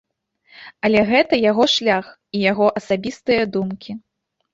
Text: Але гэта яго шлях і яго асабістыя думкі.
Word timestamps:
Але 0.87 1.01
гэта 1.09 1.37
яго 1.51 1.67
шлях 1.73 2.05
і 2.37 2.41
яго 2.51 2.65
асабістыя 2.81 3.43
думкі. 3.59 3.91